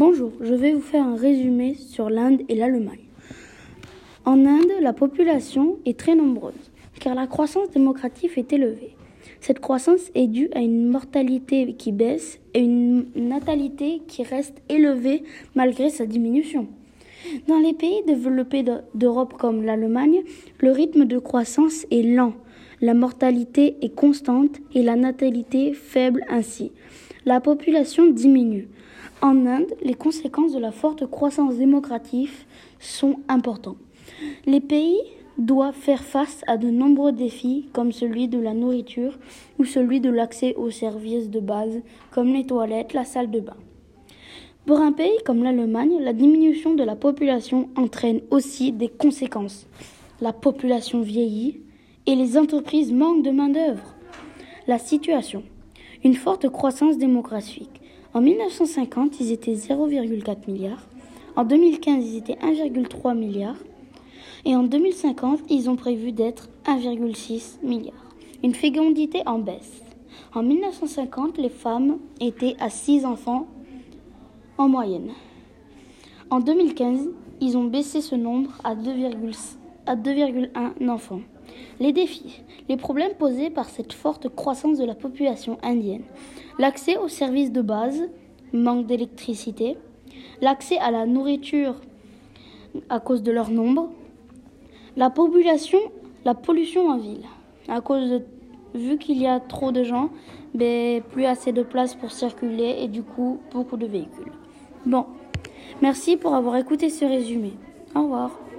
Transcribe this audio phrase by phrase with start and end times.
[0.00, 3.04] Bonjour, je vais vous faire un résumé sur l'Inde et l'Allemagne.
[4.24, 8.96] En Inde, la population est très nombreuse, car la croissance démocratique est élevée.
[9.42, 15.22] Cette croissance est due à une mortalité qui baisse et une natalité qui reste élevée
[15.54, 16.68] malgré sa diminution.
[17.46, 18.64] Dans les pays développés
[18.94, 20.22] d'Europe comme l'Allemagne,
[20.60, 22.32] le rythme de croissance est lent,
[22.80, 26.72] la mortalité est constante et la natalité faible ainsi.
[27.26, 28.68] La population diminue.
[29.20, 32.30] En Inde, les conséquences de la forte croissance démocratique
[32.78, 33.76] sont importantes.
[34.46, 34.98] Les pays
[35.36, 39.18] doivent faire face à de nombreux défis comme celui de la nourriture
[39.58, 43.56] ou celui de l'accès aux services de base comme les toilettes, la salle de bain.
[44.64, 49.66] Pour un pays comme l'Allemagne, la diminution de la population entraîne aussi des conséquences.
[50.22, 51.60] La population vieillit
[52.06, 53.94] et les entreprises manquent de main-d'œuvre.
[54.66, 55.42] La situation.
[56.02, 57.82] Une forte croissance démographique.
[58.14, 60.86] En 1950, ils étaient 0,4 milliards.
[61.36, 63.56] En 2015, ils étaient 1,3 milliard.
[64.46, 68.14] Et en 2050, ils ont prévu d'être 1,6 milliard.
[68.42, 69.82] Une fécondité en baisse.
[70.34, 73.46] En 1950, les femmes étaient à 6 enfants
[74.56, 75.10] en moyenne.
[76.30, 77.10] En 2015,
[77.42, 81.20] ils ont baissé ce nombre à 2,1 enfants.
[81.78, 86.02] Les défis, les problèmes posés par cette forte croissance de la population indienne.
[86.58, 88.08] L'accès aux services de base,
[88.52, 89.76] manque d'électricité,
[90.40, 91.76] l'accès à la nourriture
[92.88, 93.90] à cause de leur nombre,
[94.96, 95.78] la population,
[96.24, 97.24] la pollution en ville,
[97.68, 98.22] à cause de
[98.74, 100.10] vu qu'il y a trop de gens,
[100.54, 104.32] ben, plus assez de place pour circuler et du coup beaucoup de véhicules.
[104.86, 105.06] Bon,
[105.82, 107.52] merci pour avoir écouté ce résumé.
[107.94, 108.49] Au revoir.